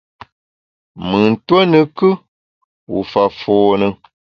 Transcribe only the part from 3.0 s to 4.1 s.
fa fône.